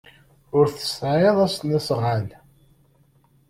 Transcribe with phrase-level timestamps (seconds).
[0.57, 2.27] Ur tesɛiḍ asnasɣal.